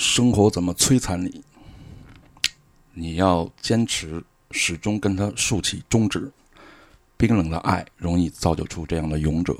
[0.00, 1.42] 生活怎么摧残你，
[2.94, 6.32] 你要坚持，始终跟他竖起中指。
[7.18, 9.54] 冰冷的爱容易造就出这样的勇者。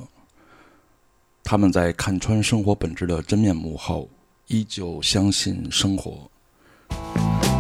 [1.45, 4.09] 他们在看穿生活本质的真面目后，
[4.47, 6.31] 依旧相信生活。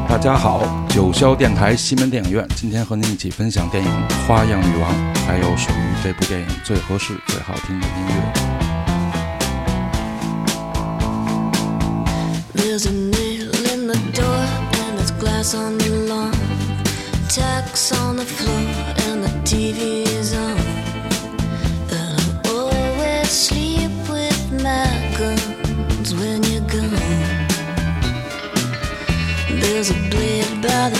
[0.08, 3.90] 大家好，九霄电台西门电影院，今天和您一起分享电影
[4.26, 4.90] 《花样女王》，
[5.26, 8.69] 还有属于这部电影最合适、最好听的音乐。
[14.20, 14.44] Door
[14.80, 16.32] and there's glass on the lawn.
[17.28, 18.64] Tacks on the floor
[19.06, 19.80] and the TV
[20.20, 20.58] is on.
[21.90, 22.06] I
[22.54, 27.38] always sleep with my guns when you're gone.
[29.62, 30.99] There's a blade by the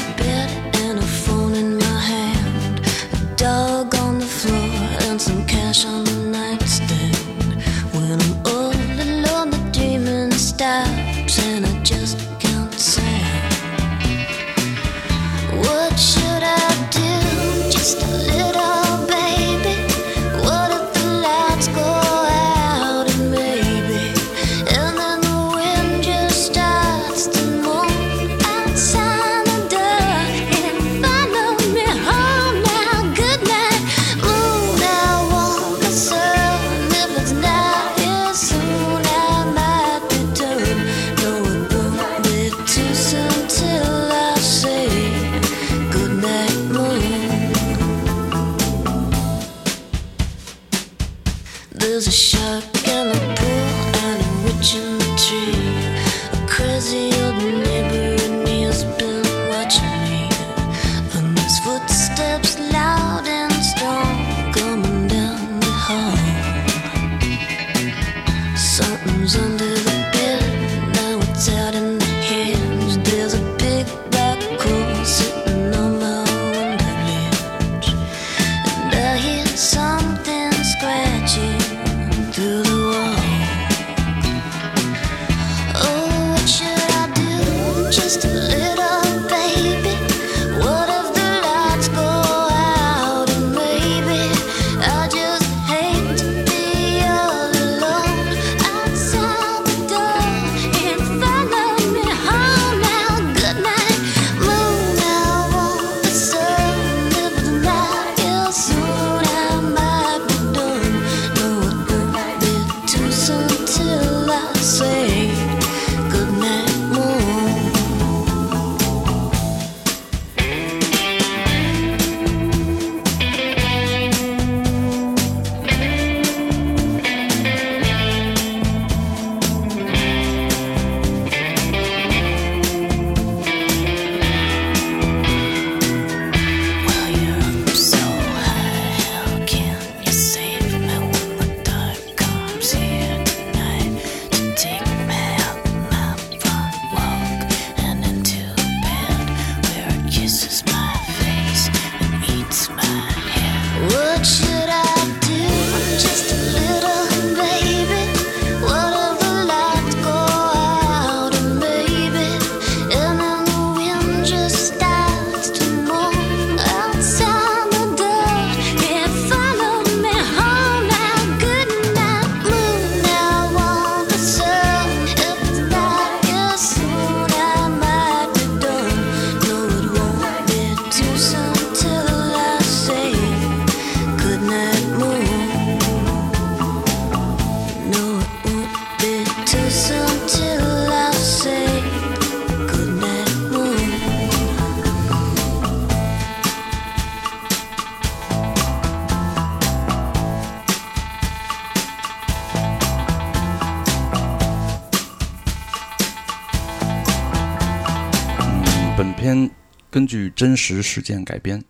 [210.40, 211.62] 真实事件改编，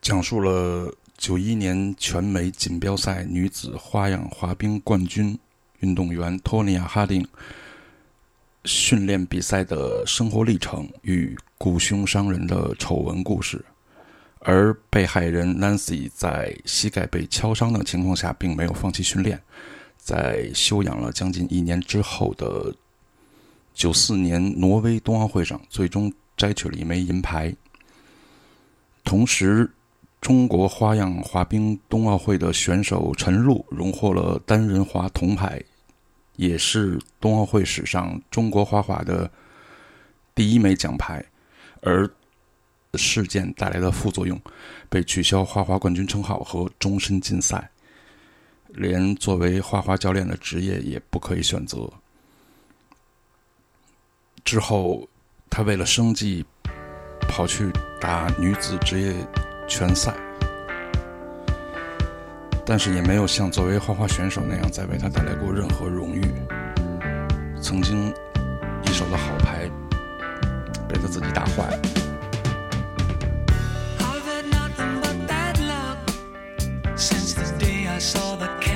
[0.00, 5.38] 讲述了九一年全美锦标赛女子花样滑冰冠军
[5.78, 7.24] 运动员托尼亚·哈丁
[8.64, 13.64] 训练比赛的生活历程与雇凶伤人的丑闻故事。
[14.40, 19.40] 而被害人 Nancy 在膝盖被敲伤的情况下，并没有放弃训练，
[19.96, 22.74] 在休养了将近一年之后的
[23.72, 27.54] 九四年挪威冬奥会上，最终摘取了一枚银牌。
[29.04, 29.70] 同时，
[30.20, 35.62] 中国花样滑冰冬奥会的选手陈露荣获了单人滑铜牌，
[36.34, 39.30] 也是冬奥会史上中国花滑的
[40.34, 41.24] 第一枚奖牌，
[41.82, 42.08] 而
[42.94, 44.40] 事件带来的副作用，
[44.88, 47.70] 被取消花滑冠军称号和终身禁赛，
[48.68, 51.88] 连作为花滑教练的职业也不可以选择。
[54.44, 55.08] 之后，
[55.56, 56.44] 他为了生计，
[57.26, 59.14] 跑去打女子职业
[59.66, 60.12] 拳赛。
[62.66, 66.20] 但是也没有像作为花滑选手那样再为他带来过任何荣誉。
[67.58, 68.12] 曾经
[68.84, 69.66] 一手的好牌
[70.86, 71.80] 被他自己打坏。
[73.98, 75.96] I've had nothing but bad luck
[76.98, 78.75] since the day I saw the cat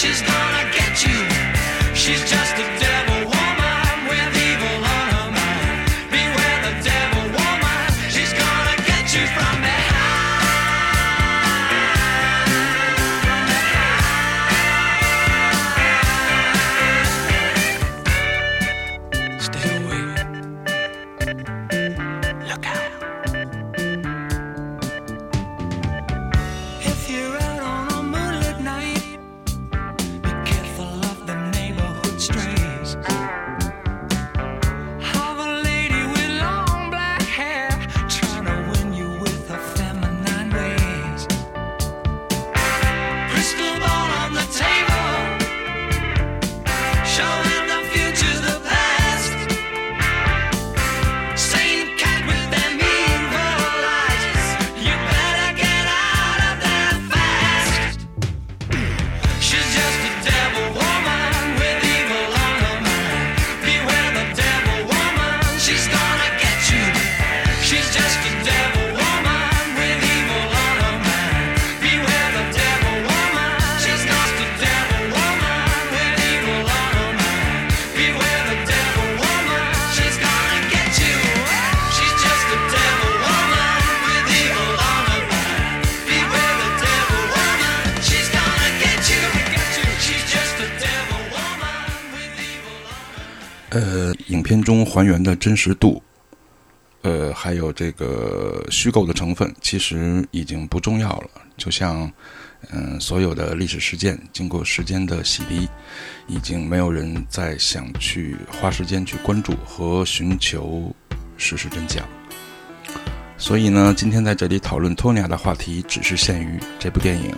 [0.00, 1.18] she's gonna get you.
[1.94, 2.39] She's just
[94.30, 96.00] 影片中还原的真实度，
[97.02, 101.30] 呃，还有这个虚构的成分，其实已经不重要了。
[101.56, 102.10] 就像，
[102.70, 105.68] 嗯、所有的历史事件经过时间的洗涤，
[106.28, 110.94] 已经没有人再想去花时间去关注和寻求
[111.36, 112.06] 事实真相。
[113.36, 117.34] 所以呢，今天在这里讨论托尼亚的话题，只是限于这部电影，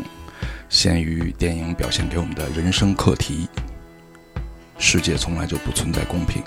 [0.69, 3.49] 限于电影表现给我们的人生课题。
[4.79, 6.43] 世界从来就不存在公平。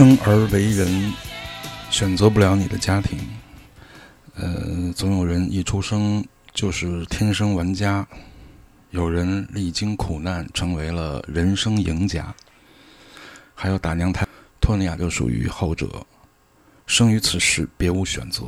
[0.00, 1.12] 生而为人，
[1.90, 3.18] 选择不了你的家庭。
[4.34, 8.08] 呃，总有人一出生就是天生玩家，
[8.92, 12.34] 有人历经苦难成为了人生赢家，
[13.54, 14.26] 还有打娘胎
[14.58, 15.86] 托尼亚就属于后者。
[16.86, 18.44] 生于此时，别无选择。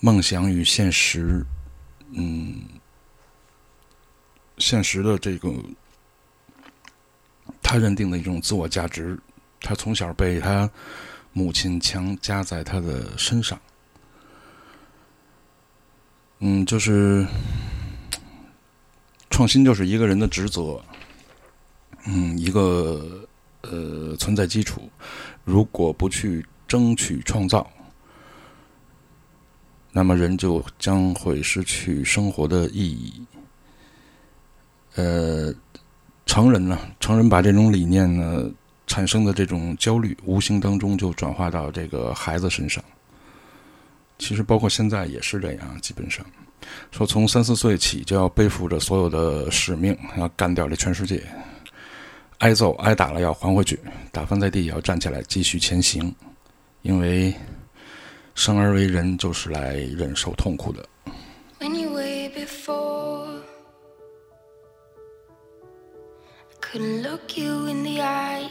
[0.00, 1.44] 梦想与现实，
[2.12, 2.54] 嗯，
[4.56, 5.52] 现实的这个
[7.62, 9.20] 他认定的一种自我价值，
[9.62, 10.68] 他从小被他
[11.32, 13.58] 母亲强加在他的身上。
[16.40, 17.24] 嗯，就是
[19.30, 20.82] 创新就是一个人的职责，
[22.06, 23.26] 嗯，一个
[23.60, 24.90] 呃存在基础。
[25.44, 27.70] 如果不去争取创造，
[29.92, 33.24] 那么人就将会失去生活的意义。
[34.96, 35.54] 呃，
[36.26, 38.50] 成人呢，成人把这种理念呢
[38.92, 42.84] 产生的这种焦虑，无形当中就转化到这个孩子身上。
[44.18, 46.22] 其实包括现在也是这样，基本上
[46.90, 51.22] 说从三四岁起就要背负着所有的使命，要干掉这全世界。
[52.40, 56.14] 挨揍挨打了要还回去，打翻在地也要站起来继续前行，
[56.82, 57.32] 因为
[58.34, 60.86] 生而为人就是来忍受痛苦的。
[61.60, 63.40] Anyway, before.
[66.50, 68.50] I couldn't look you in the eye.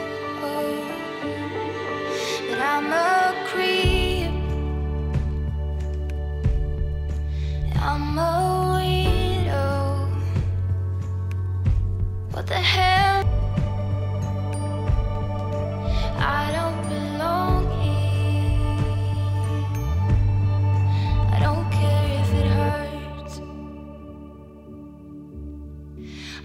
[2.83, 4.33] I'm a creep.
[7.75, 8.41] I'm a.
[12.31, 13.23] What the hell?
[16.17, 18.65] I don't belong here.
[21.35, 23.41] I don't care if it hurts.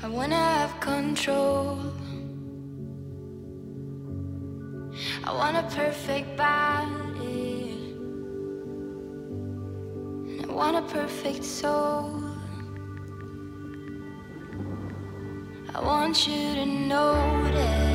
[0.03, 1.96] I wanna have control.
[5.27, 7.95] I want a perfect body.
[10.29, 12.23] And I want a perfect soul.
[15.75, 17.86] I want you to notice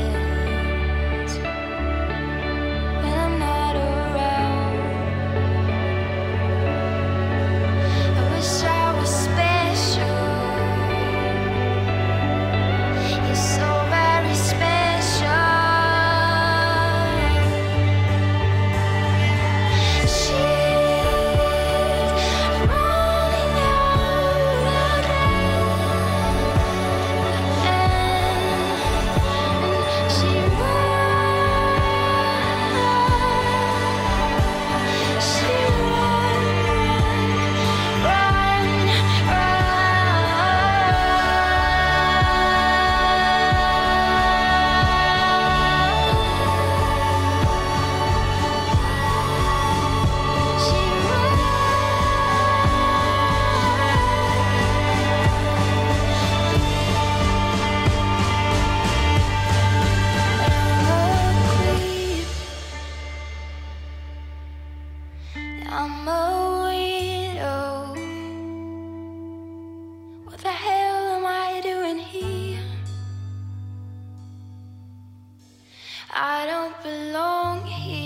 [76.24, 77.98] I don't belong here.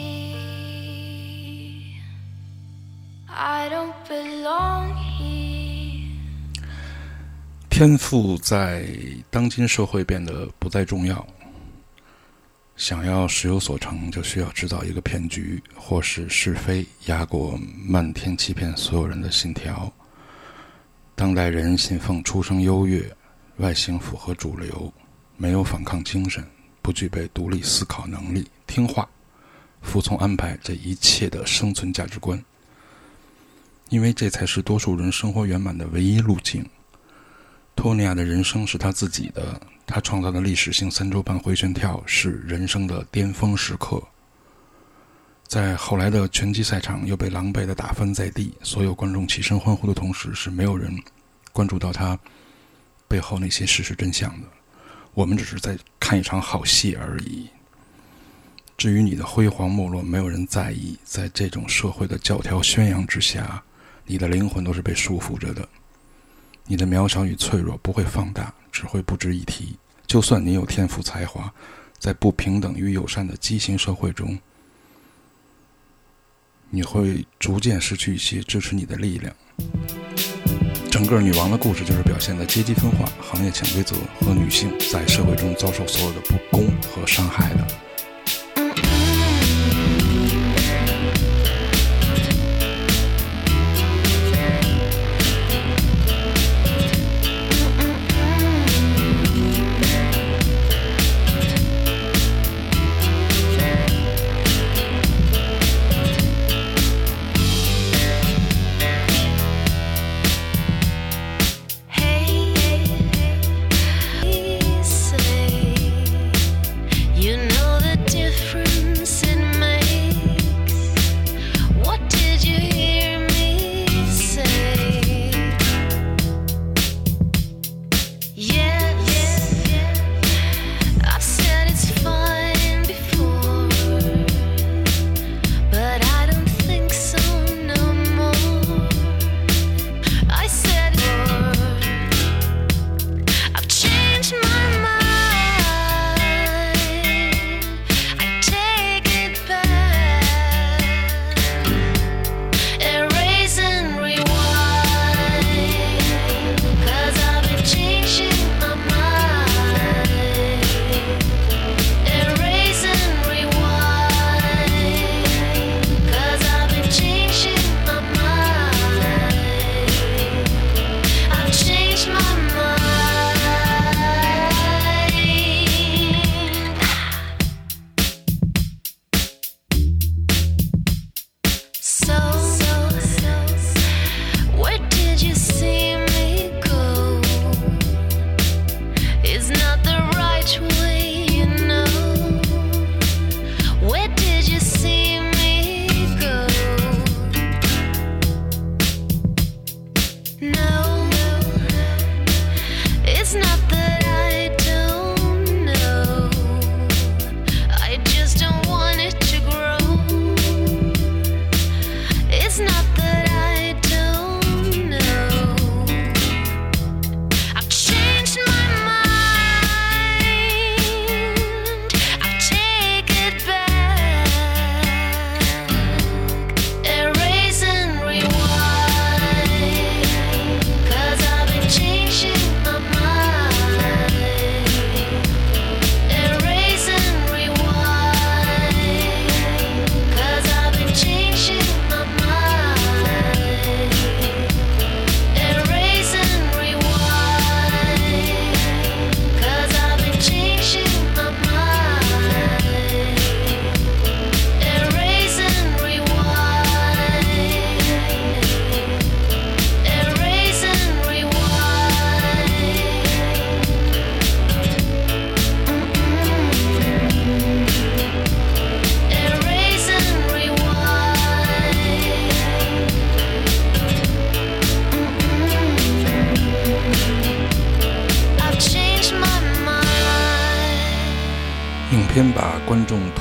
[3.27, 6.13] I don't belong here.
[7.69, 8.87] 天赋在
[9.29, 11.27] 当今社会变得不再重要。
[12.77, 19.91] 想要时有所成，就需要制造一个骗局，或是是非压过漫天欺骗所有人的信条。
[21.15, 23.13] 当代人信奉出生优越，
[23.57, 24.93] 外形符合主流，
[25.35, 26.41] 没有反抗精神，
[26.85, 29.09] 不具备独立思考能力，听话，
[29.81, 32.39] 服从安排这一切的生存价值观。
[33.89, 36.63] 因为这才是多数人生活圆满的唯一路径。
[37.75, 43.99] 托尼亚的人生是他自己的，他创造的历史性三周半回旋跳是人生的巅峰时刻。
[45.47, 50.95] 在后来的拳击赛场又被狼狈的打翻在地，所有观众起身欢呼的同时，是没有人
[51.51, 52.15] 关注到他
[53.07, 54.47] 背后那些事实真相的。
[55.15, 57.49] 我们只是在看一场好戏而已。
[58.77, 60.97] 至于你的辉煌没落，没有人在意。
[61.05, 63.63] 在这种社会的教条宣扬之下，
[64.05, 65.67] 你的灵魂都是被束缚着的。
[66.65, 69.77] 你的渺小与脆弱不会放大，只会不值一提。
[70.05, 71.51] 就算你有天赋才华，
[71.97, 74.37] 在不平等与友善的畸形社会中，
[76.69, 79.33] 你会逐渐失去一些支持你的力量。
[80.95, 89.04] 整个女王的故事就是表现的阶级分化、行业潜规则和女性在社会中遭受所有的不公和伤害的。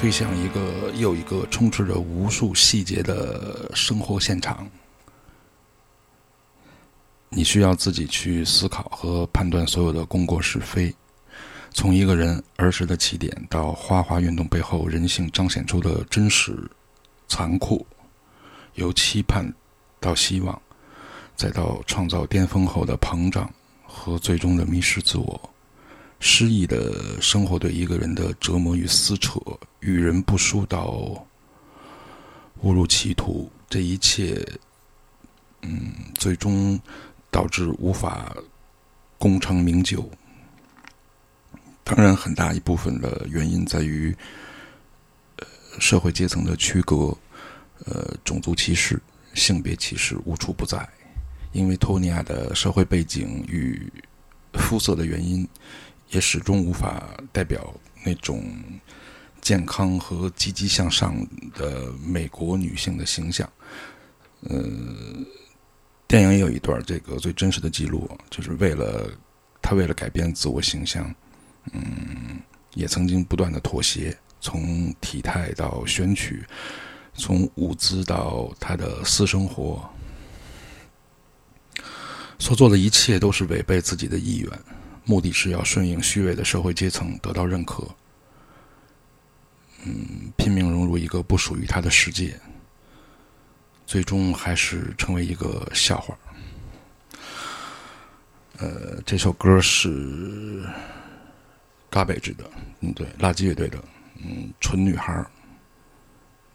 [0.04, 4.68] 推向一个又一个充斥着无数细节的生活现场。
[7.30, 10.94] 你需要自己去思考和判断所有的功过是非，
[11.70, 16.70] 从一个人儿时的起点到花滑运动背后人性彰显出的真实、
[17.26, 17.86] 残酷，
[18.74, 19.50] 由期盼
[20.00, 20.60] 到希望，
[21.34, 23.50] 再到创造巅峰后的膨胀
[23.82, 25.50] 和最终的迷失自我。
[26.20, 29.40] 诗意的生活对一个人的折磨与撕扯，
[29.84, 30.88] 与人不淑到
[32.62, 34.42] 误入歧途，这一切，
[35.60, 36.80] 嗯，最终
[37.30, 38.34] 导致无法
[39.18, 40.10] 功成名就。
[41.82, 44.16] 当然，很大一部分的原因在于，
[45.36, 45.46] 呃，
[45.78, 47.14] 社会阶层的区隔，
[47.84, 48.98] 呃，种族歧视、
[49.34, 50.88] 性别歧视无处不在。
[51.52, 53.92] 因为托尼亚的社会背景与
[54.54, 55.46] 肤色的原因。
[56.10, 58.44] 也始终无法代表那种
[59.44, 61.14] 健康和积极向上
[61.54, 63.46] 的美国女性的形象。
[64.40, 64.58] 呃，
[66.08, 69.10] 电影也有一段这个最真实的记录，就是为了
[69.60, 71.14] 她为了改变自我形象，
[71.72, 72.40] 嗯，
[72.72, 76.42] 也曾经不断的妥协，从体态到选曲，
[77.14, 79.86] 从舞姿到她的私生活，
[82.38, 84.50] 所做的一切都是违背自己的意愿。
[85.04, 87.86] 目的是要顺应虚伪的社会阶层，得到认可。
[89.84, 92.40] 嗯，拼命融入一个不属于他的世界，
[93.86, 96.16] 最终还是成为一个笑话。
[98.58, 100.64] 呃，这首歌是
[101.90, 103.78] Garbage 的，嗯，对，垃圾乐队的，
[104.22, 105.26] 嗯，纯女孩儿。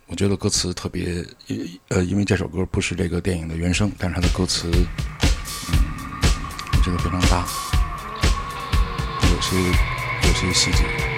[0.08, 1.24] 我觉得歌词特别，
[1.90, 5.78] 呃，因为这首歌不是这个电影的原声，但是它的歌词，嗯，
[6.72, 7.46] 我觉得非常搭。
[9.32, 11.09] 有些有些细节。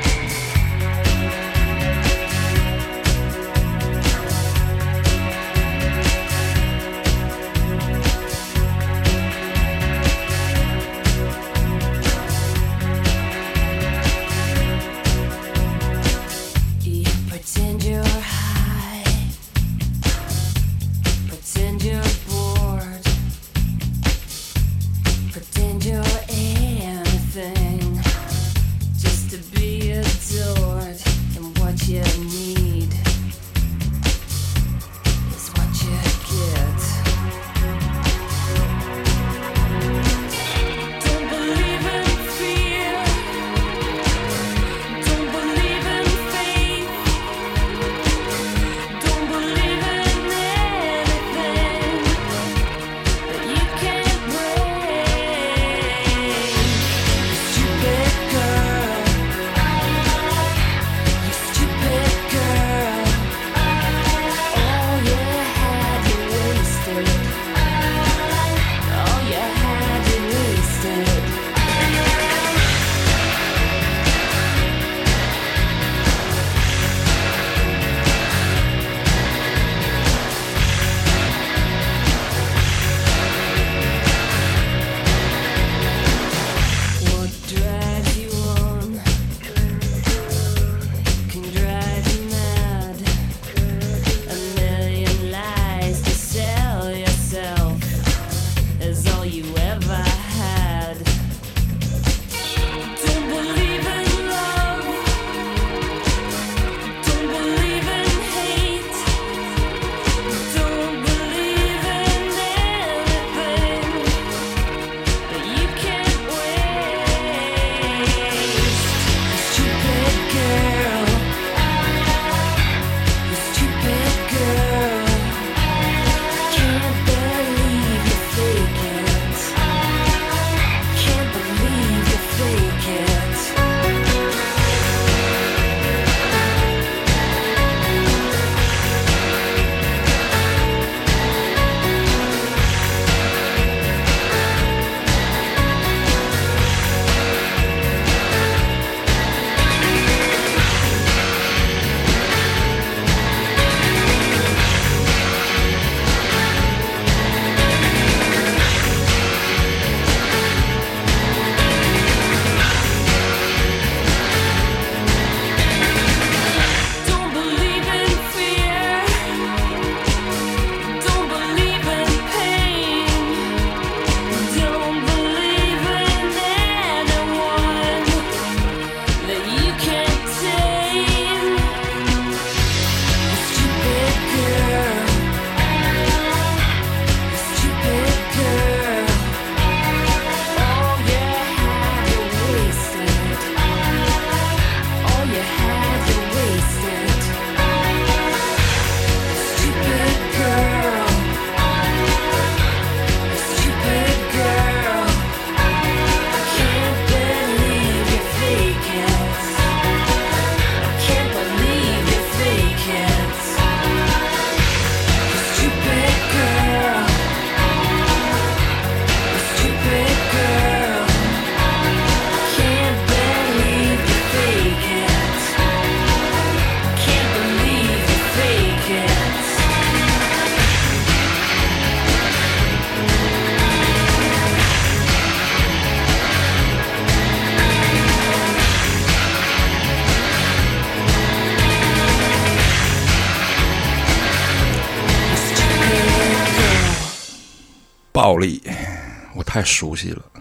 [249.61, 250.31] 太熟悉了。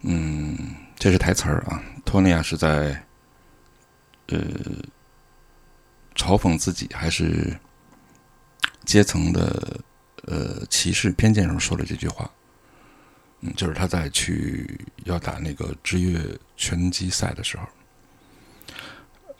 [0.00, 0.58] 嗯，
[0.96, 1.80] 这是台词儿啊。
[2.04, 3.00] 托尼亚是在
[4.26, 4.38] 呃
[6.16, 7.56] 嘲讽自己，还是
[8.84, 9.80] 阶层的
[10.24, 12.28] 呃歧视偏见上说了这句话？
[13.42, 16.18] 嗯，就是他在去要打那个职业
[16.56, 17.68] 拳击赛的时候，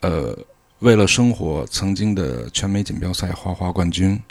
[0.03, 0.39] 呃，
[0.79, 4.23] 为了生活，曾经的全美锦标赛花滑冠军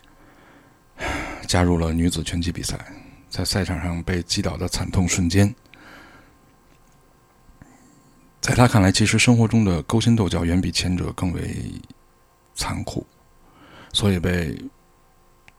[1.46, 2.80] 加入了女子拳击比赛，
[3.34, 5.52] 在赛场上被击倒的惨痛瞬间，
[8.40, 11.52] 在他看来，其实生活中的勾心斗角远比前者更为
[12.54, 13.04] 残酷，
[13.92, 14.56] 所以被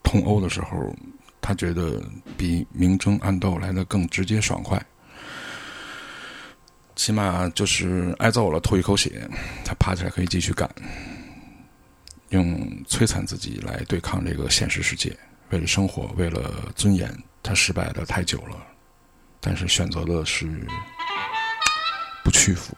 [0.04, 0.94] 痛殴的时候，
[1.40, 2.00] 他觉得
[2.36, 4.80] 比明争暗斗来的更直接爽快。
[6.94, 9.28] 起码就是挨揍了，吐一口血，
[9.64, 10.72] 他爬起来可以继续干，
[12.28, 15.18] 用摧残自己来对抗这个现实世界。
[15.50, 17.12] 为了生活，为了尊严，
[17.44, 18.56] 他失败的太久了，
[19.38, 20.66] 但是选择的是
[22.24, 22.74] 不屈服。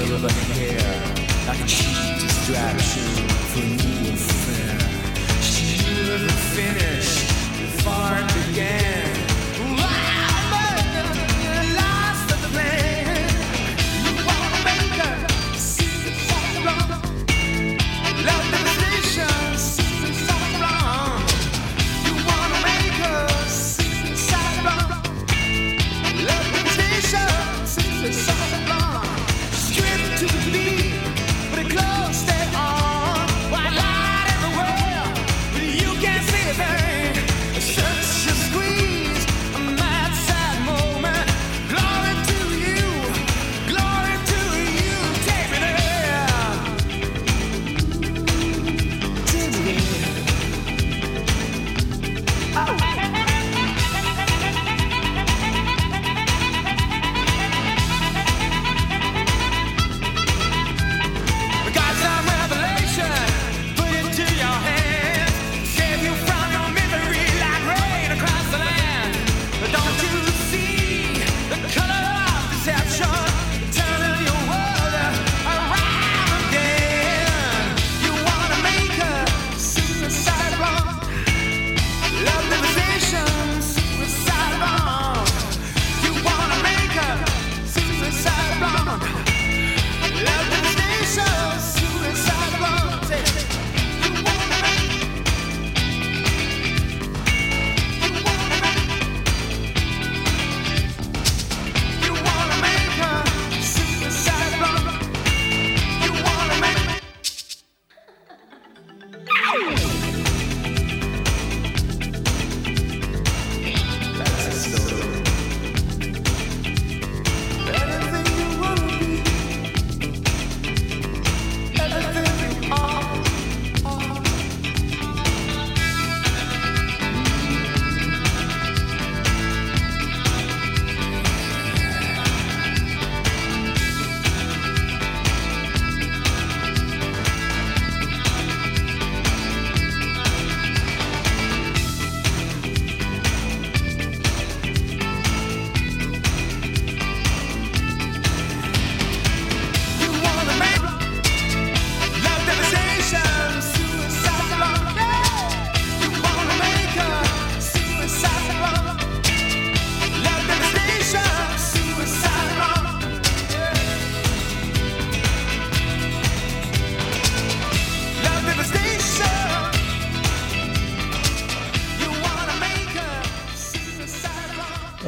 [0.00, 3.02] Color of her hair, like a cheap distraction
[3.50, 4.78] for new affair.
[5.42, 7.28] She never finished
[7.60, 8.99] before it began.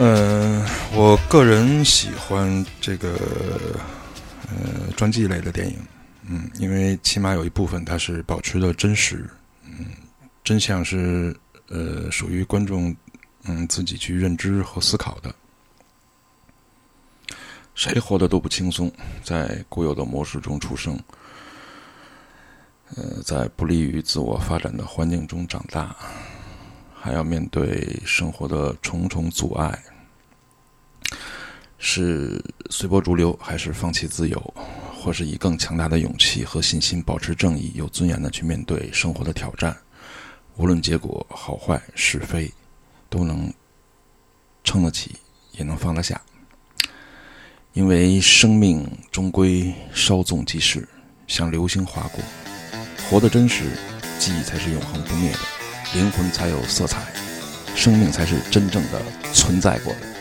[0.03, 0.05] Blonde.
[0.05, 3.17] 呃，我个人喜欢这个
[4.49, 5.79] 呃传记类的电影，
[6.29, 9.25] 嗯，因为起码有一部分它是保持的真实，
[9.65, 9.87] 嗯，
[10.43, 11.35] 真相是
[11.69, 12.95] 呃属于观众
[13.45, 15.33] 嗯自己去认知和思考的。
[17.75, 18.93] 谁活得都不轻松，
[19.25, 20.99] 在固有的模式中出生，
[22.97, 25.97] 呃，在不利于自我发展的环境中长大，
[26.95, 29.83] 还要面对生活的重重阻碍，
[31.85, 34.55] 是随波逐流，还是放弃自由，
[34.97, 39.77] 或是以更强大的勇气和信心保持正义，有尊严的去面对生活的挑战？
[40.57, 42.49] 无论结果好坏是非，
[43.11, 43.53] 都能
[44.63, 45.17] 撑得起，
[45.59, 46.19] 也能放得下。
[47.73, 50.89] 因为生命终归稍纵即逝，
[51.27, 52.23] 像流星划过。
[53.11, 53.65] 活得真实，
[54.21, 55.39] 记忆才是永恒不灭的，
[55.95, 57.13] 灵魂才有色彩，
[57.75, 59.03] 生命才是真正的
[59.35, 60.12] 存在过的。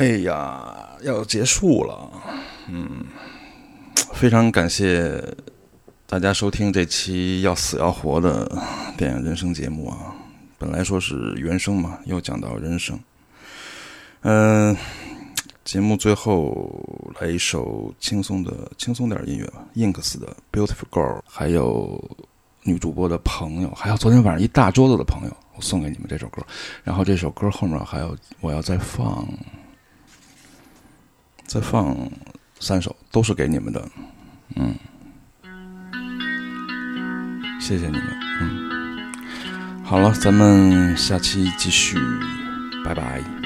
[0.00, 2.10] 哎呀，要结束了，
[2.68, 3.04] 嗯，
[4.14, 5.22] 非常感谢
[6.06, 8.50] 大家收听这期要死要活的
[8.96, 10.16] 电影人生节目啊。
[10.56, 12.98] 本来说是原声嘛，又讲到人生，
[14.22, 14.74] 嗯、
[15.66, 16.82] 节目最后
[17.20, 22.02] 来一首轻松的、轻松点儿音乐吧，Inks 的《Beautiful Girl》，还有
[22.62, 26.42] 女主播的朋友，还有昨天晚上一大桌子的朋友，我送给你们这首歌。
[26.82, 29.28] 然后这首歌后面还有我要再放，
[31.50, 31.96] 再放
[32.60, 33.84] 三首，都是给你们的，
[34.54, 34.72] 嗯，
[37.60, 38.04] 谢谢你们，
[38.40, 39.82] 嗯。
[39.82, 41.98] 好了，咱们下期继续，
[42.84, 43.39] 拜拜。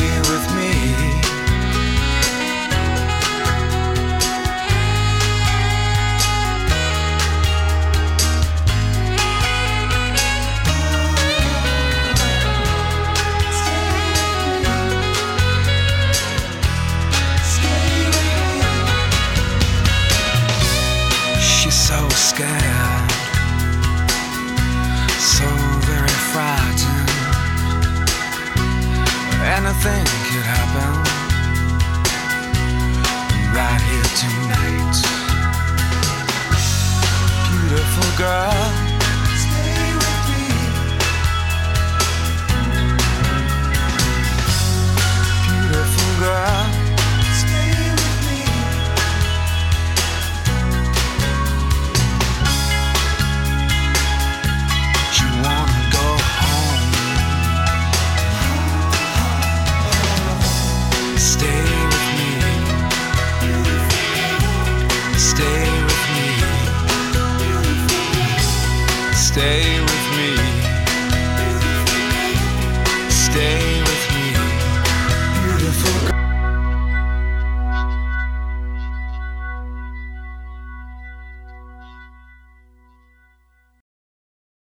[0.00, 0.49] With